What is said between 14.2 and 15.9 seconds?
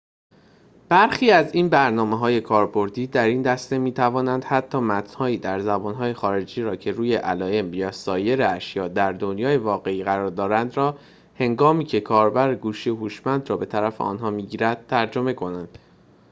می‌گیرد ترجمه کنند